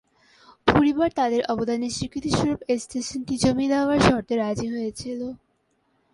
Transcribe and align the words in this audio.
পরিবার 0.67 1.09
তাদের 1.19 1.41
অবদানের 1.53 1.95
স্বীকৃতি 1.97 2.29
স্বরূপ 2.29 2.59
এই 2.71 2.79
স্টেশনটি 2.85 3.33
জমি 3.43 3.65
দেওয়ার 3.73 3.99
শর্তে 4.07 4.33
রাজি 4.35 4.67
হয়েছিল। 4.73 5.21